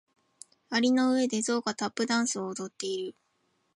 [0.71, 3.15] 蟻の上でゾウがタップダンスを踊っている。